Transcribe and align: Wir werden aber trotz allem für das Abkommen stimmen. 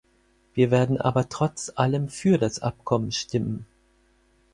Wir 0.55 0.71
werden 0.71 0.99
aber 0.99 1.29
trotz 1.29 1.73
allem 1.75 2.09
für 2.09 2.39
das 2.39 2.57
Abkommen 2.57 3.11
stimmen. 3.11 3.67